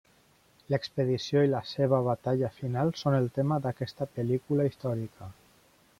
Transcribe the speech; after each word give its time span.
L'expedició 0.73 1.43
i 1.47 1.51
la 1.51 1.59
seva 1.73 1.99
batalla 2.09 2.51
final 2.57 2.91
són 3.03 3.19
el 3.21 3.29
tema 3.39 3.61
d'aquesta 3.67 4.09
pel·lícula 4.17 4.67
històrica. 4.71 5.29